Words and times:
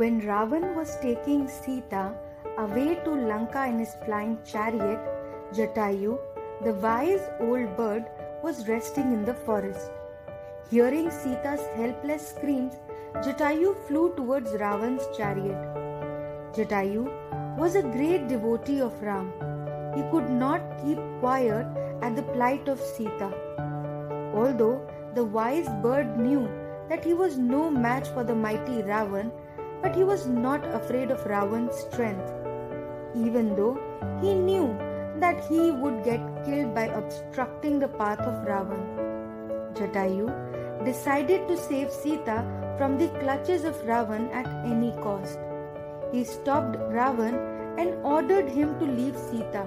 When 0.00 0.20
Ravan 0.20 0.74
was 0.76 0.98
taking 1.00 1.48
Sita 1.48 2.12
away 2.58 2.96
to 3.04 3.12
Lanka 3.12 3.64
in 3.64 3.78
his 3.78 3.94
flying 4.04 4.38
chariot, 4.44 5.00
Jatayu, 5.54 6.18
the 6.62 6.74
wise 6.74 7.22
old 7.40 7.74
bird, 7.78 8.04
was 8.42 8.68
resting 8.68 9.14
in 9.14 9.24
the 9.24 9.32
forest. 9.32 9.90
Hearing 10.70 11.10
Sita's 11.10 11.62
helpless 11.76 12.28
screams, 12.28 12.74
Jatayu 13.24 13.74
flew 13.86 14.14
towards 14.16 14.50
Ravan's 14.64 15.06
chariot. 15.16 15.64
Jatayu 16.52 17.08
was 17.56 17.74
a 17.74 17.82
great 17.96 18.28
devotee 18.28 18.82
of 18.82 19.02
Ram. 19.02 19.32
He 19.96 20.02
could 20.10 20.28
not 20.28 20.60
keep 20.84 20.98
quiet 21.20 21.66
at 22.02 22.14
the 22.16 22.28
plight 22.34 22.68
of 22.68 22.78
Sita. 22.78 23.32
Although 24.34 24.86
the 25.14 25.24
wise 25.24 25.70
bird 25.82 26.18
knew 26.18 26.46
that 26.90 27.02
he 27.02 27.14
was 27.14 27.38
no 27.38 27.70
match 27.70 28.08
for 28.08 28.24
the 28.24 28.34
mighty 28.34 28.82
Ravan, 28.82 29.32
but 29.82 29.94
he 29.94 30.04
was 30.04 30.26
not 30.26 30.64
afraid 30.74 31.10
of 31.10 31.24
Ravan's 31.24 31.76
strength, 31.76 32.32
even 33.14 33.54
though 33.54 33.78
he 34.20 34.34
knew 34.34 34.76
that 35.20 35.44
he 35.46 35.70
would 35.70 36.04
get 36.04 36.20
killed 36.44 36.74
by 36.74 36.86
obstructing 36.86 37.78
the 37.78 37.88
path 37.88 38.20
of 38.20 38.46
Ravan. 38.46 39.74
Jatayu 39.74 40.84
decided 40.84 41.48
to 41.48 41.56
save 41.56 41.90
Sita 41.90 42.44
from 42.78 42.98
the 42.98 43.08
clutches 43.20 43.64
of 43.64 43.74
Ravan 43.86 44.30
at 44.32 44.46
any 44.64 44.92
cost. 45.02 45.38
He 46.12 46.24
stopped 46.24 46.76
Ravan 46.96 47.36
and 47.78 47.94
ordered 48.04 48.48
him 48.48 48.78
to 48.78 48.84
leave 48.84 49.16
Sita. 49.16 49.66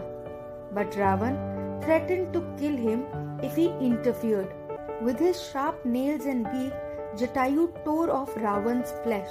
But 0.71 0.91
Ravan 0.91 1.83
threatened 1.83 2.33
to 2.33 2.41
kill 2.59 2.75
him 2.75 3.05
if 3.41 3.55
he 3.55 3.67
interfered. 3.79 4.53
With 5.01 5.19
his 5.19 5.41
sharp 5.41 5.83
nails 5.85 6.25
and 6.25 6.43
beak, 6.45 6.73
Jatayu 7.15 7.83
tore 7.83 8.11
off 8.11 8.33
Ravan's 8.35 8.91
flesh. 9.03 9.29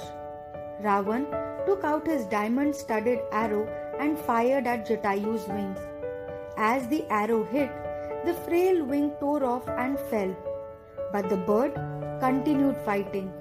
Ravan 0.83 1.25
took 1.65 1.83
out 1.83 2.07
his 2.07 2.25
diamond 2.25 2.75
studded 2.75 3.19
arrow 3.31 3.67
and 3.99 4.17
fired 4.17 4.65
at 4.65 4.87
Jatayu's 4.87 5.47
wings. 5.47 5.79
As 6.57 6.87
the 6.87 7.05
arrow 7.09 7.43
hit, 7.43 7.69
the 8.25 8.33
frail 8.33 8.83
wing 8.83 9.11
tore 9.19 9.43
off 9.43 9.67
and 9.67 9.99
fell. 10.11 10.35
But 11.11 11.29
the 11.29 11.37
bird 11.37 11.73
continued 12.19 12.77
fighting. 12.85 13.31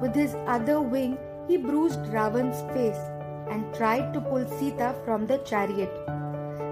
With 0.00 0.14
his 0.14 0.34
other 0.46 0.80
wing, 0.80 1.18
he 1.48 1.56
bruised 1.56 2.00
Ravan's 2.06 2.60
face 2.74 3.02
and 3.50 3.74
tried 3.74 4.12
to 4.12 4.20
pull 4.20 4.46
Sita 4.58 4.94
from 5.04 5.26
the 5.26 5.38
chariot. 5.38 5.92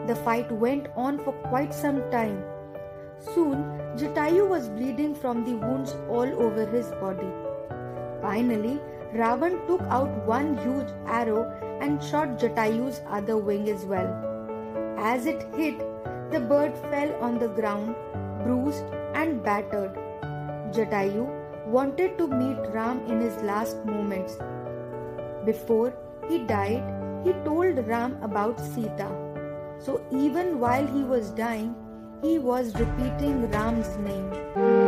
The 0.07 0.17
fight 0.17 0.51
went 0.53 0.89
on 0.97 1.19
for 1.25 1.33
quite 1.33 1.73
some 1.73 2.03
time. 2.11 2.43
Soon, 3.19 3.63
Jatayu 3.97 4.49
was 4.49 4.69
bleeding 4.69 5.15
from 5.15 5.45
the 5.45 5.55
wounds 5.55 5.93
all 6.09 6.29
over 6.43 6.67
his 6.67 6.91
body. 7.03 7.31
Finally, 8.21 8.81
Ravan 9.15 9.65
took 9.69 9.83
out 9.83 10.27
one 10.27 10.57
huge 10.59 10.89
arrow 11.07 11.43
and 11.81 12.03
shot 12.03 12.39
Jatayu's 12.39 13.01
other 13.09 13.37
wing 13.37 13.69
as 13.69 13.85
well. 13.85 14.09
As 14.99 15.27
it 15.27 15.47
hit, 15.55 15.79
the 16.33 16.41
bird 16.41 16.77
fell 16.91 17.15
on 17.21 17.39
the 17.39 17.49
ground, 17.49 17.95
bruised 18.43 18.85
and 19.15 19.43
battered. 19.43 19.95
Jatayu 20.73 21.29
wanted 21.67 22.19
to 22.19 22.27
meet 22.27 22.59
Ram 22.73 23.07
in 23.07 23.21
his 23.21 23.37
last 23.43 23.85
moments. 23.85 24.37
Before 25.45 25.95
he 26.29 26.39
died, 26.39 26.83
he 27.25 27.33
told 27.45 27.87
Ram 27.87 28.19
about 28.23 28.59
Sita. 28.59 29.09
So 29.79 30.03
even 30.11 30.59
while 30.59 30.87
he 30.87 31.05
was 31.05 31.31
dying, 31.31 31.75
he 32.21 32.39
was 32.39 32.75
repeating 32.75 33.49
Ram's 33.51 33.97
name. 33.99 34.84